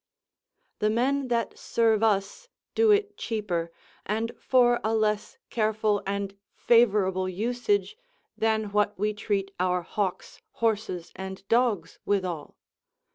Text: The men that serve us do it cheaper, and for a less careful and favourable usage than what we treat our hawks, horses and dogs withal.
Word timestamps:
The 0.79 0.89
men 0.89 1.27
that 1.27 1.59
serve 1.59 2.01
us 2.01 2.49
do 2.73 2.89
it 2.89 3.17
cheaper, 3.19 3.71
and 4.03 4.31
for 4.41 4.79
a 4.83 4.95
less 4.95 5.37
careful 5.51 6.01
and 6.07 6.35
favourable 6.55 7.29
usage 7.29 7.95
than 8.35 8.71
what 8.71 8.97
we 8.97 9.13
treat 9.13 9.51
our 9.59 9.83
hawks, 9.83 10.41
horses 10.53 11.11
and 11.15 11.47
dogs 11.49 11.99
withal. 12.03 12.55